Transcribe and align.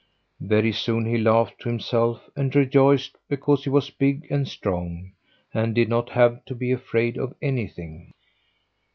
Very 0.39 0.71
soon 0.71 1.05
he 1.05 1.19
laughed 1.19 1.59
to 1.59 1.69
himself 1.69 2.27
and 2.35 2.55
rejoiced 2.55 3.17
because 3.29 3.63
he 3.65 3.69
was 3.69 3.91
big 3.91 4.25
and 4.31 4.47
strong 4.47 5.11
and 5.53 5.75
did 5.75 5.89
not 5.89 6.09
have 6.09 6.43
to 6.45 6.55
be 6.55 6.71
afraid 6.71 7.17
of 7.19 7.35
anything. 7.39 8.11